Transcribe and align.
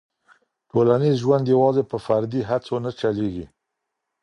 ټولنیز 0.71 1.15
ژوند 1.23 1.45
یوازې 1.53 1.83
په 1.91 1.97
فردي 2.05 2.41
هڅو 2.49 2.75
نه 2.85 2.91
چلېږي. 2.99 3.45